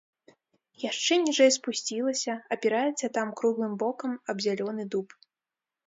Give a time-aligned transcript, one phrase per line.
[0.89, 5.07] Яшчэ ніжэй спусцілася, апіраецца там круглым бокам аб зялёны дуб.